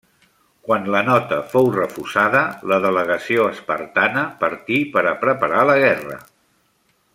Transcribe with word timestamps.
Quan 0.67 0.85
la 0.93 1.01
nota 1.09 1.37
fou 1.51 1.67
refusada, 1.75 2.41
la 2.71 2.79
delegació 2.87 3.45
espartana 3.57 4.25
partí 4.41 4.81
per 4.97 5.07
a 5.11 5.15
preparar 5.27 5.71
la 5.73 5.79
guerra. 5.87 6.19